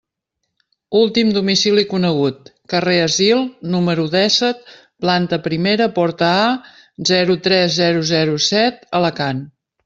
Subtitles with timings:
[0.99, 3.43] Últim domicili conegut: carrer Asil,
[3.75, 4.65] número dèsset,
[5.05, 6.49] planta primera, porta A,
[7.11, 9.45] zero tres zero zero set, Alacant.